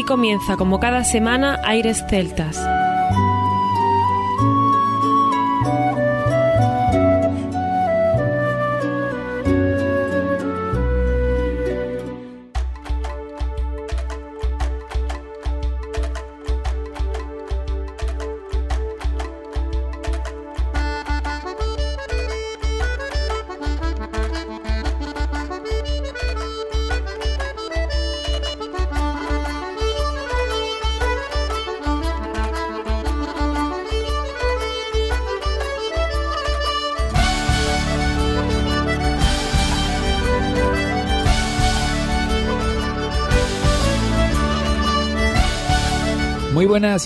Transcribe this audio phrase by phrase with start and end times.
[0.00, 2.56] Aquí comienza, como cada semana, Aires Celtas.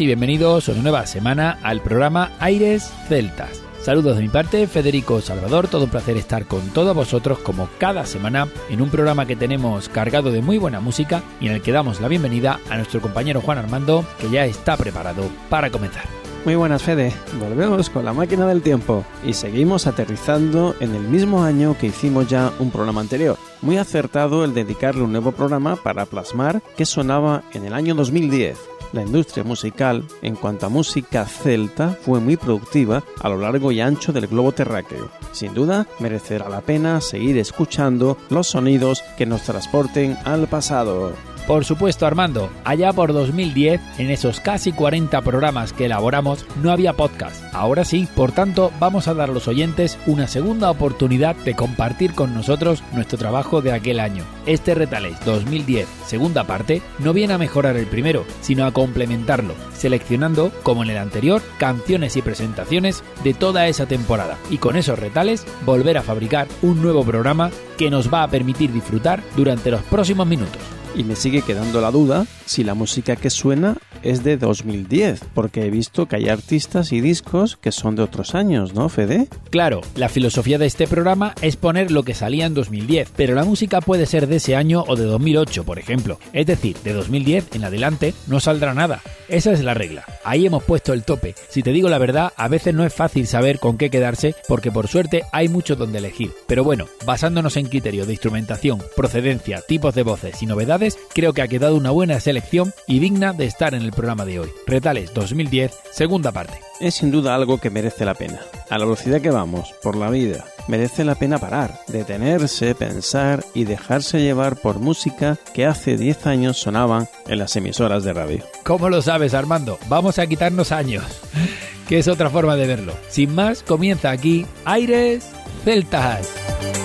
[0.01, 3.63] Y bienvenidos a una nueva semana al programa Aires Celtas.
[3.81, 8.07] Saludos de mi parte, Federico Salvador, todo un placer estar con todos vosotros como cada
[8.07, 11.71] semana en un programa que tenemos cargado de muy buena música y en el que
[11.71, 16.05] damos la bienvenida a nuestro compañero Juan Armando, que ya está preparado para comenzar.
[16.45, 21.45] Muy buenas Fede, volvemos con la máquina del tiempo y seguimos aterrizando en el mismo
[21.45, 23.37] año que hicimos ya un programa anterior.
[23.63, 28.74] Muy acertado el dedicarle un nuevo programa para plasmar que sonaba en el año 2010
[28.95, 33.81] la industria musical, en cuanto a música celta, fue muy productiva a lo largo y
[33.81, 35.11] ancho del globo terráqueo.
[35.33, 41.34] Sin duda, merecerá la pena seguir escuchando los sonidos que nos transporten al pasado.
[41.47, 46.95] Por supuesto, Armando, allá por 2010, en esos casi 40 programas que elaboramos, no había
[46.95, 47.45] podcast.
[47.53, 52.15] Ahora sí, por tanto, vamos a dar a los oyentes una segunda oportunidad de compartir
[52.15, 54.25] con nosotros nuestro trabajo de aquel año.
[54.47, 60.51] Este Retales 2010, segunda parte, no viene a mejorar el primero, sino a complementarlo, seleccionando,
[60.63, 64.39] como en el anterior, canciones y presentaciones de toda esa temporada.
[64.49, 68.73] Y con esos retales, volver a fabricar un nuevo programa que nos va a permitir
[68.73, 70.63] disfrutar durante los próximos minutos.
[70.95, 75.65] Y me sigue quedando la duda si la música que suena es de 2010, porque
[75.65, 79.29] he visto que hay artistas y discos que son de otros años, ¿no, Fede?
[79.51, 83.45] Claro, la filosofía de este programa es poner lo que salía en 2010, pero la
[83.45, 86.19] música puede ser de ese año o de 2008, por ejemplo.
[86.33, 89.01] Es decir, de 2010 en adelante no saldrá nada.
[89.29, 90.05] Esa es la regla.
[90.23, 91.35] Ahí hemos puesto el tope.
[91.49, 94.71] Si te digo la verdad, a veces no es fácil saber con qué quedarse, porque
[94.71, 96.33] por suerte hay mucho donde elegir.
[96.47, 101.43] Pero bueno, basándonos en criterios de instrumentación, procedencia, tipos de voces y novedades, creo que
[101.43, 104.51] ha quedado una buena selección y digna de estar en el programa de hoy.
[104.67, 106.59] Retales 2010, segunda parte.
[106.81, 108.41] Es sin duda algo que merece la pena.
[108.69, 113.65] A la velocidad que vamos, por la vida, merece la pena parar, detenerse, pensar y
[113.65, 118.45] dejarse llevar por música que hace 10 años sonaban en las emisoras de radio.
[118.65, 119.79] ¿Cómo lo sabes, Armando?
[119.89, 121.05] Vamos a quitarnos años,
[121.89, 122.95] que es otra forma de verlo.
[123.09, 125.27] Sin más, comienza aquí Aires
[125.65, 126.84] Celtas.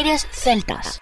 [0.00, 0.98] Aires Celtas.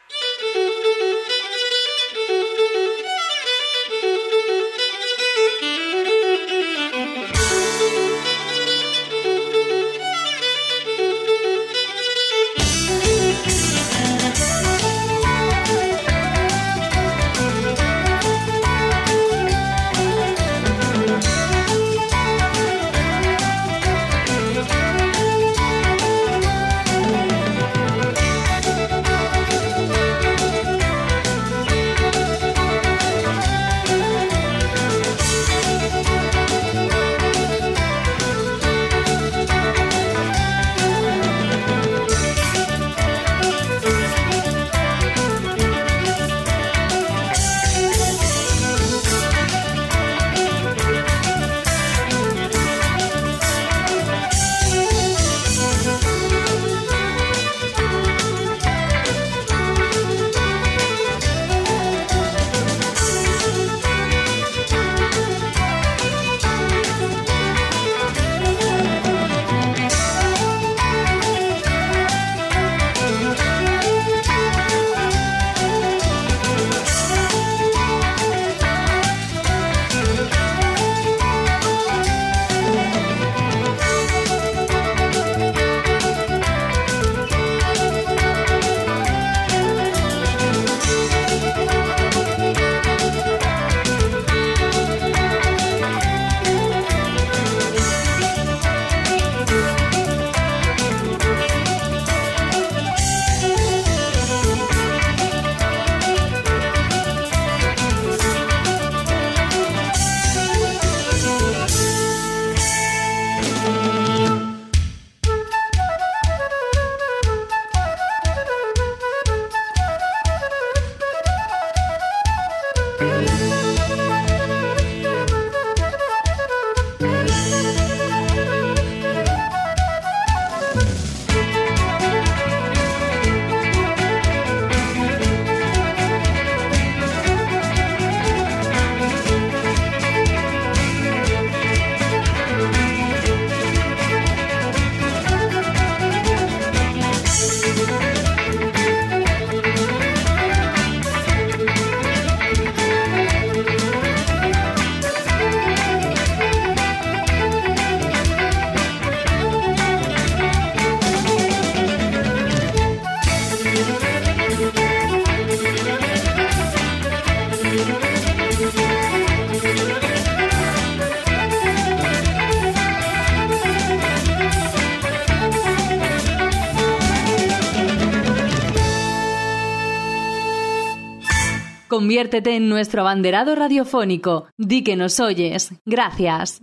[182.08, 184.46] Conviértete en nuestro abanderado radiofónico.
[184.56, 185.74] Di que nos oyes.
[185.84, 186.62] Gracias.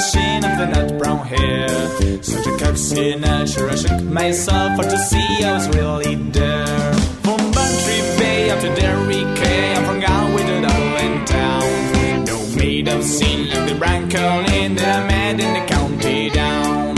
[0.00, 1.68] The sheen of the nut brown hair.
[2.22, 6.92] Such a coxy nature, I shook myself for to see I was really there.
[7.24, 12.24] From Bantry Bay up to Derry Quay, I'm from Galway to Dublin town.
[12.24, 16.96] No maid of sin like the brown Colleen that I met in the county down.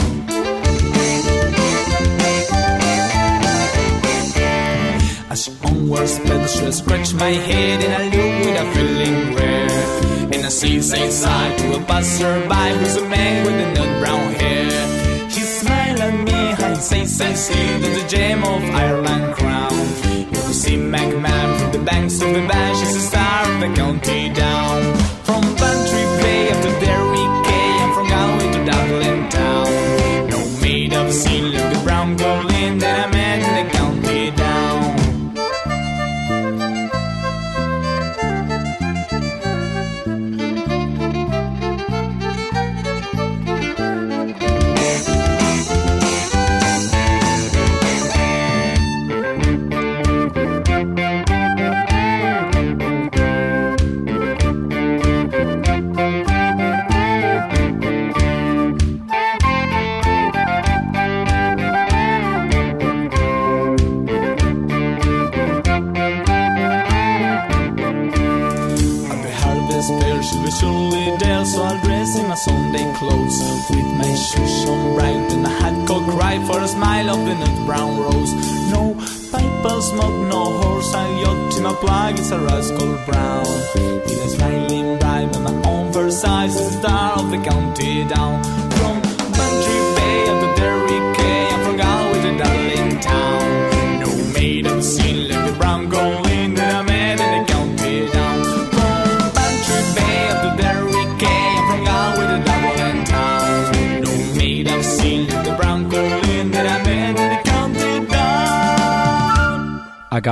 [5.31, 9.72] As she onward sped, she scratched my head and I looked with a feeling rare.
[10.35, 14.33] And I see say side to a passerby who's a man with a nut brown
[14.35, 15.29] hair.
[15.29, 19.73] He smiled at me and say say that's the gem of Ireland crown.
[20.33, 23.75] You will see McMahon from the banks of the Bash, she's a star of the
[23.75, 24.52] county down.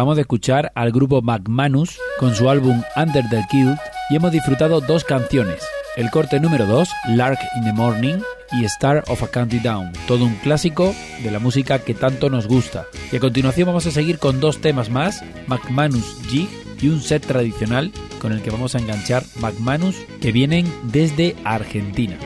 [0.01, 3.79] Acabamos de escuchar al grupo McManus con su álbum Under the Kilt
[4.09, 5.63] y hemos disfrutado dos canciones,
[5.95, 8.15] el corte número 2, Lark in the Morning,
[8.51, 12.47] y Star of a County Down, todo un clásico de la música que tanto nos
[12.47, 12.87] gusta.
[13.13, 16.49] Y a continuación vamos a seguir con dos temas más, McManus Jig
[16.81, 17.93] y un set tradicional
[18.23, 22.17] con el que vamos a enganchar McManus que vienen desde Argentina.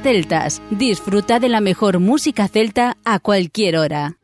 [0.00, 0.62] Celtas.
[0.70, 4.16] Disfruta de la mejor música celta a cualquier hora.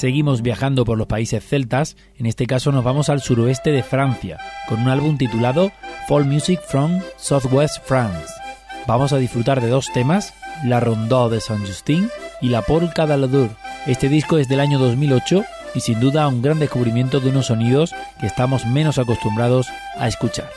[0.00, 4.38] Seguimos viajando por los países celtas, en este caso nos vamos al suroeste de Francia,
[4.66, 5.72] con un álbum titulado
[6.08, 8.32] Fall Music from Southwest France.
[8.86, 10.32] Vamos a disfrutar de dos temas,
[10.64, 12.08] La Rondeau de Saint-Justin
[12.40, 13.50] y La Polka de l'Adour.
[13.86, 17.94] Este disco es del año 2008 y sin duda un gran descubrimiento de unos sonidos
[18.20, 20.48] que estamos menos acostumbrados a escuchar.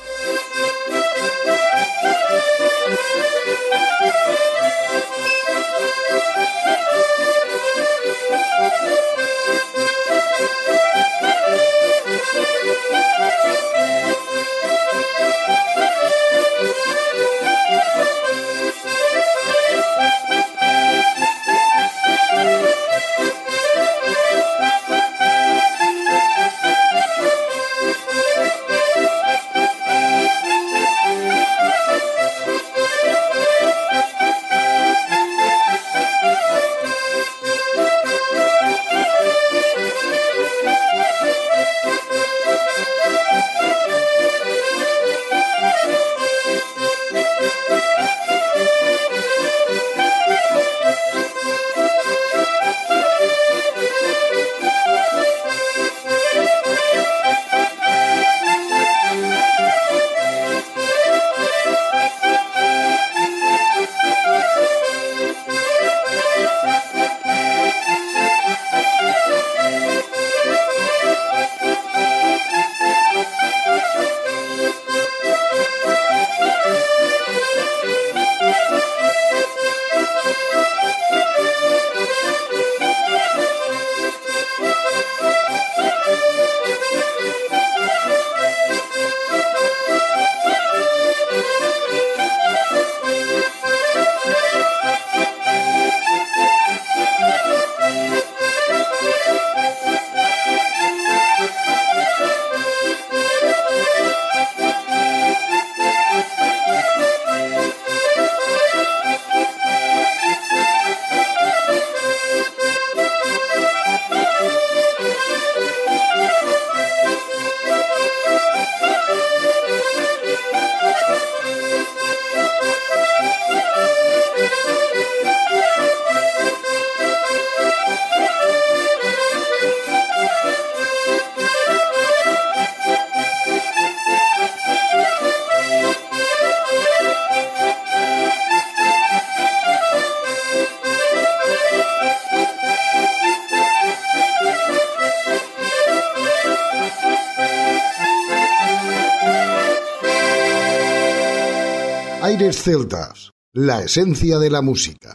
[152.51, 155.12] Celtas, la esencia de la música.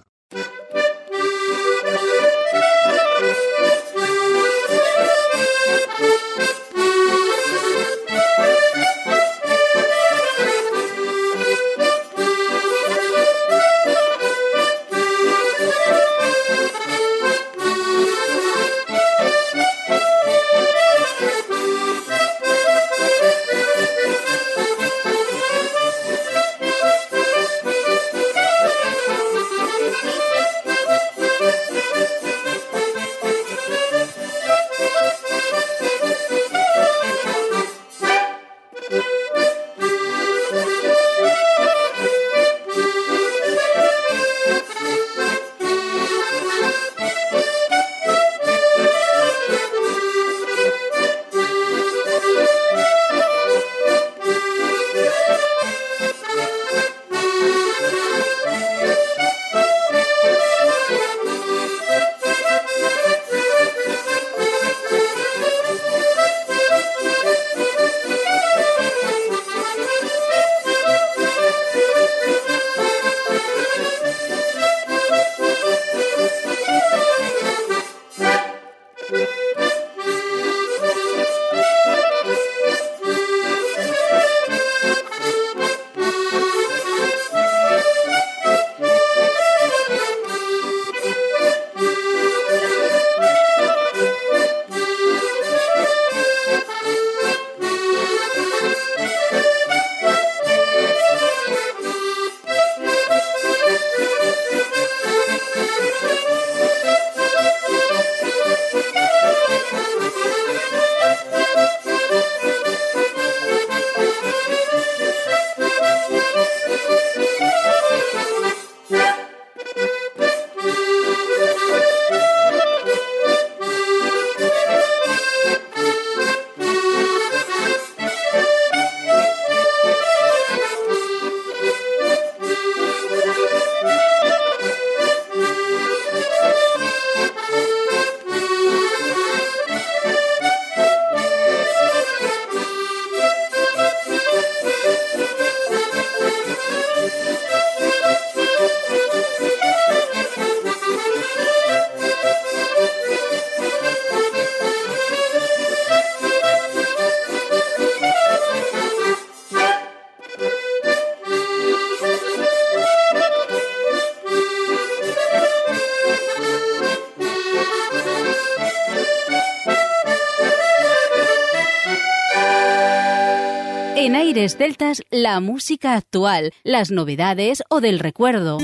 [174.08, 178.56] En Aires Celtas, la música actual, las novedades o del recuerdo.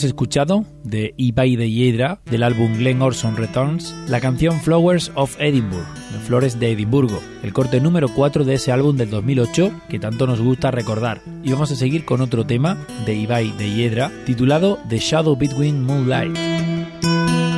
[0.00, 5.36] Hemos escuchado de Ibai de Hiedra del álbum Glen Orson Returns la canción Flowers of
[5.38, 5.84] Edinburgh,
[6.26, 10.40] Flores de Edimburgo, el corte número 4 de ese álbum del 2008 que tanto nos
[10.40, 11.20] gusta recordar.
[11.44, 15.84] Y vamos a seguir con otro tema de Ibai de Hiedra titulado The Shadow Between
[15.84, 17.49] Moonlight.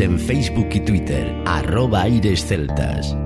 [0.00, 3.16] En Facebook y Twitter, arroba Aires Celtas.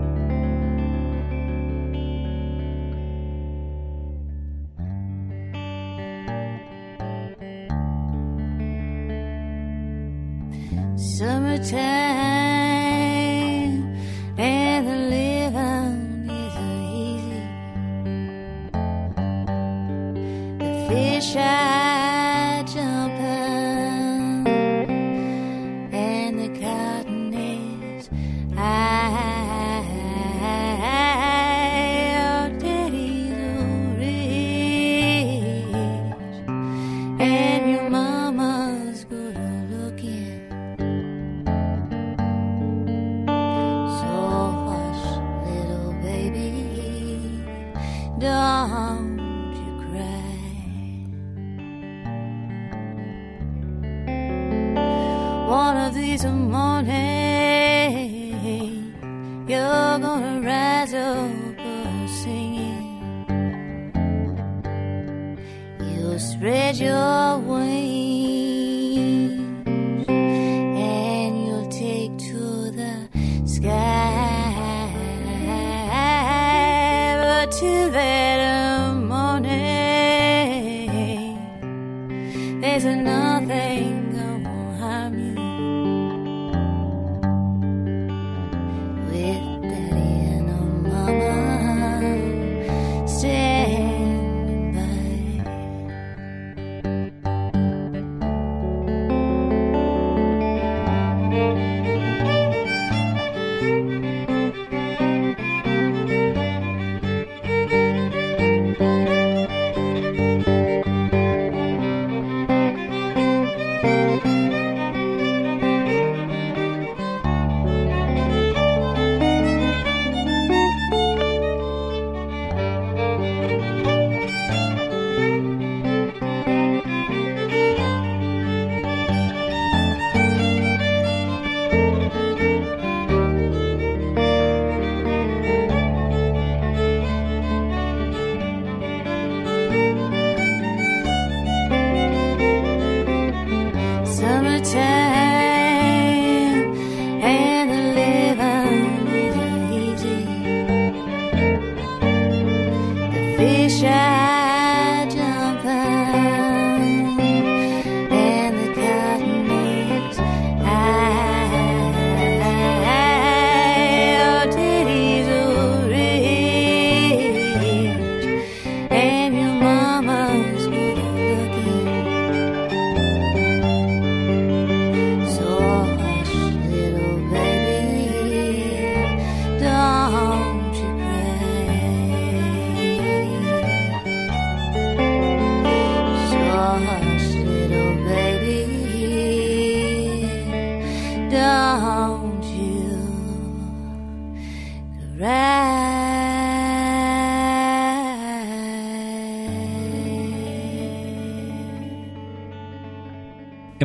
[67.37, 68.26] away.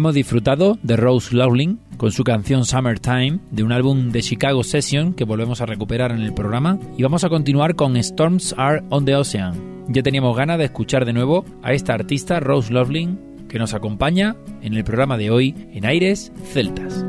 [0.01, 5.13] Hemos disfrutado de Rose Lowling con su canción Summertime de un álbum de Chicago Session
[5.13, 9.05] que volvemos a recuperar en el programa y vamos a continuar con Storms Are on
[9.05, 9.85] the Ocean.
[9.89, 14.35] Ya teníamos ganas de escuchar de nuevo a esta artista Rose Lowling que nos acompaña
[14.63, 17.05] en el programa de hoy en Aires Celtas.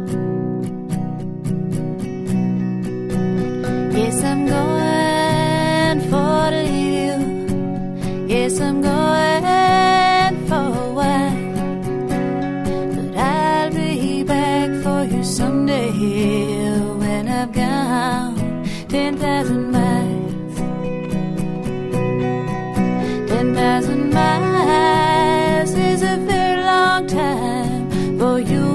[25.93, 28.67] Is a very long time for you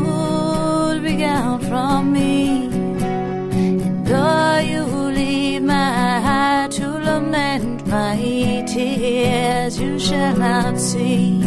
[0.93, 2.67] to be gone from me.
[3.87, 4.83] And though you
[5.19, 8.15] leave my heart to lament my
[8.67, 11.41] tears, you shall not see.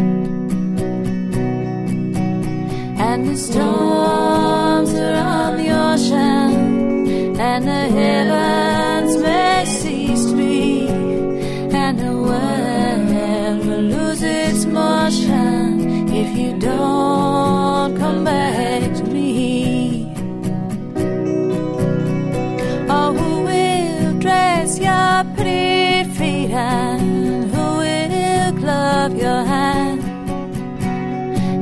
[3.06, 8.69] And the storms are on the ocean, and the heavens
[27.52, 30.00] Who will clap your hand?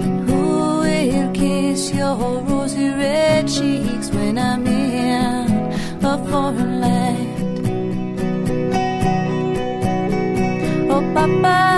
[0.03, 5.47] And who will kiss your rosy red cheeks when I'm in
[6.05, 7.29] a foreign land?
[10.91, 11.78] Oh, Papa.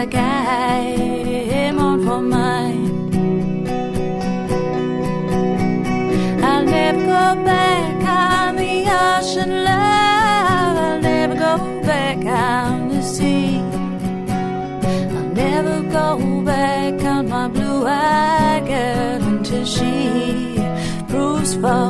[0.00, 3.12] I came on for mine.
[6.42, 10.76] I'll never go back on the ocean, love.
[10.86, 13.58] I'll never go back on the sea.
[15.16, 20.64] I'll never go back on my blue eyed girl until she
[21.10, 21.89] proves false.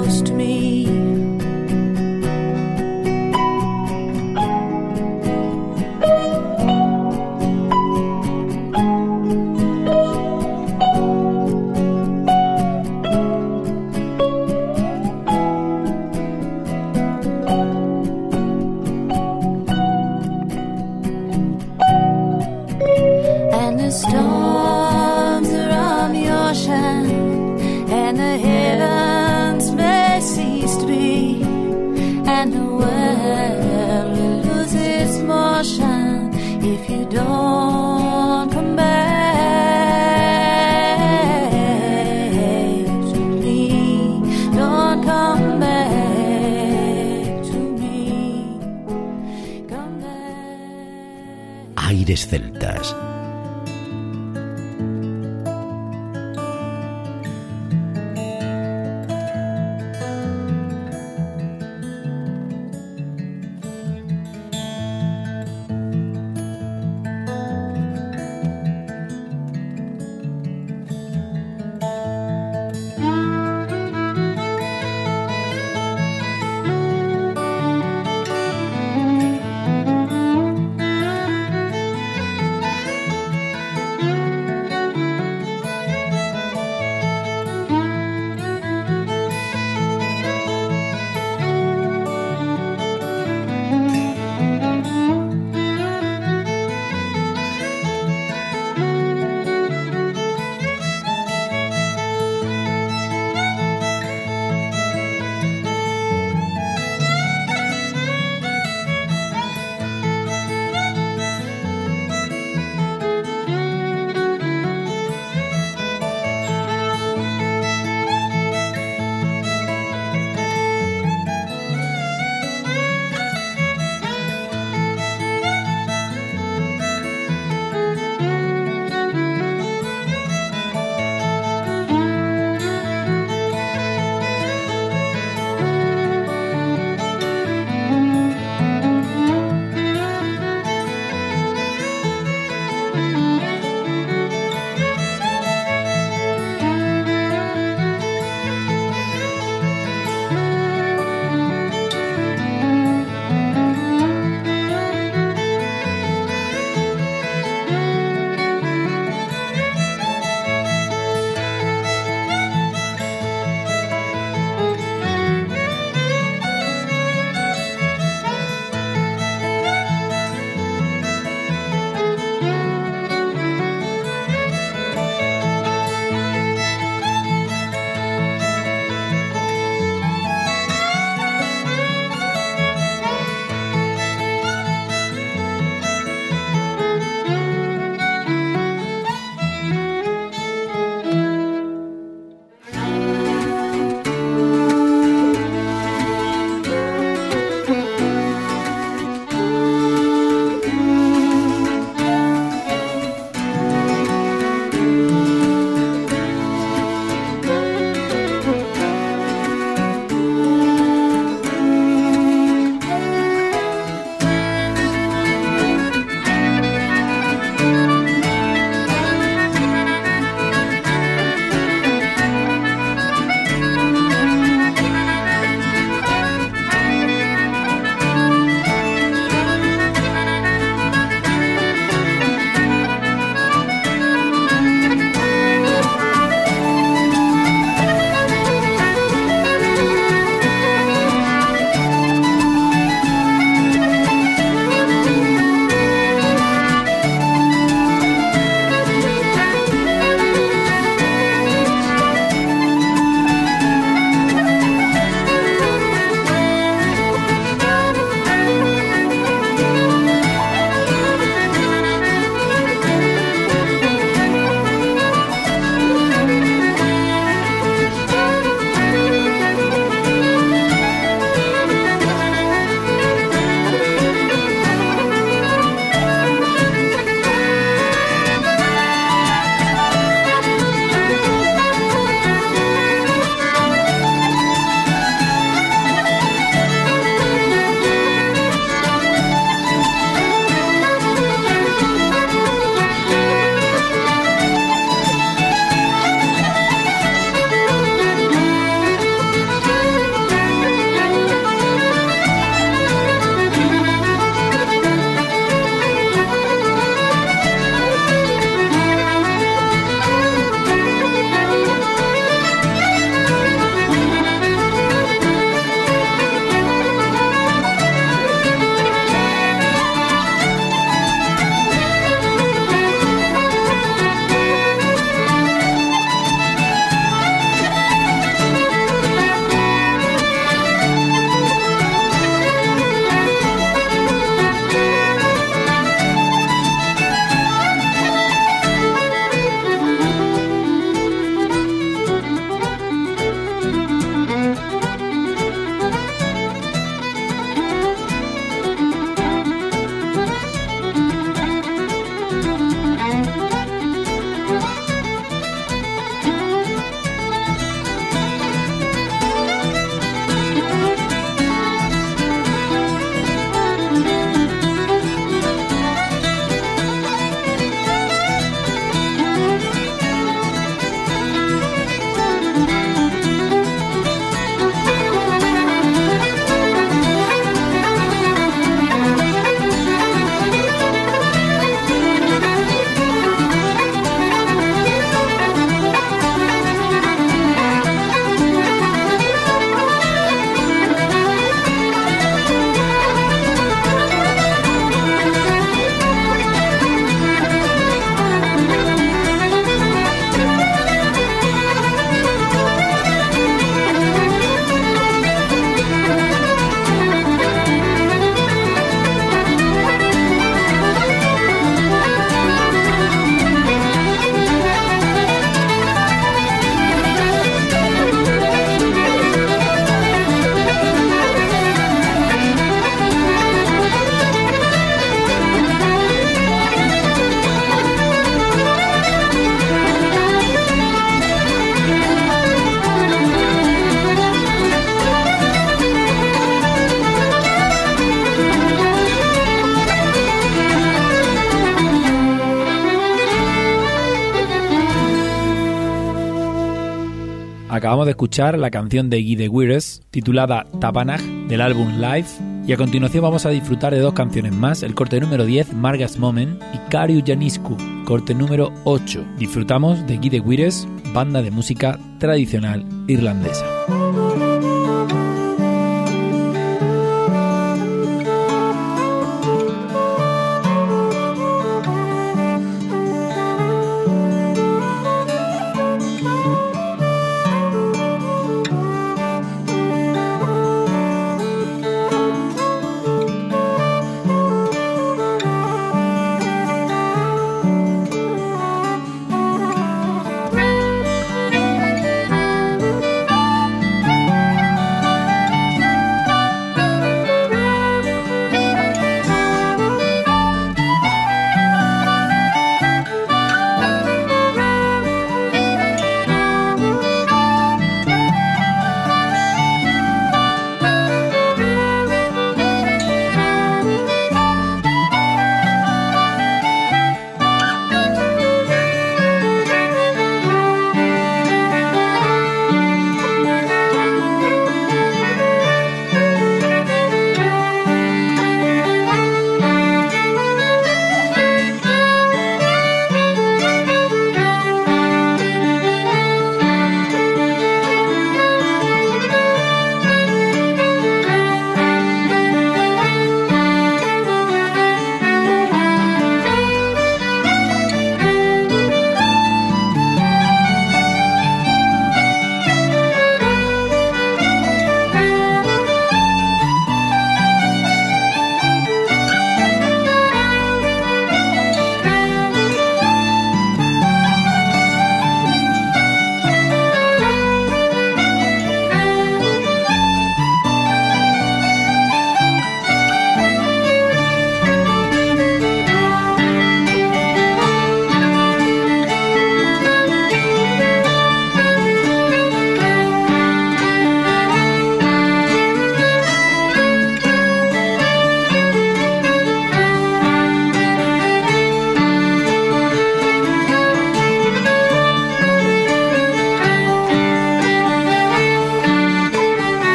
[447.91, 452.29] Acabamos de escuchar la canción de Guy de Wires titulada Tabanag del álbum Live
[452.65, 456.17] y a continuación vamos a disfrutar de dos canciones más, el corte número 10, Margas
[456.17, 459.25] Moment y Kariu Janisku, corte número 8.
[459.39, 463.67] Disfrutamos de Guy de Wires, banda de música tradicional irlandesa.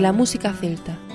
[0.00, 1.09] La música celta.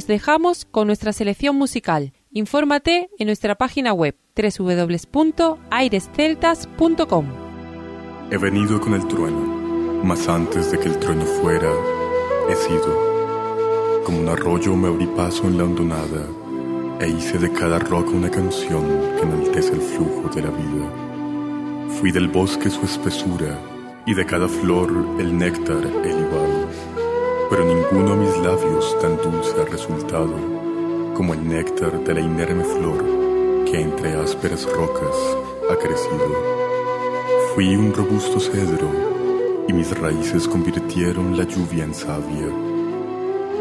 [0.00, 2.14] Os dejamos con nuestra selección musical.
[2.32, 7.26] Infórmate en nuestra página web www.airesceltas.com.
[8.30, 11.70] He venido con el trueno, mas antes de que el trueno fuera,
[12.48, 12.96] he sido.
[14.06, 16.26] Como un arroyo me abrí paso en la hondonada
[16.98, 18.86] e hice de cada roca una canción
[19.16, 20.90] que enaltece el flujo de la vida.
[22.00, 23.60] Fui del bosque su espesura
[24.06, 26.24] y de cada flor el néctar el
[27.90, 30.34] ninguno a mis labios tan dulce ha resultado
[31.14, 33.04] como el néctar de la inerme flor
[33.64, 35.16] que entre ásperas rocas
[35.70, 36.28] ha crecido.
[37.54, 38.88] Fui un robusto cedro
[39.66, 42.48] y mis raíces convirtieron la lluvia en savia.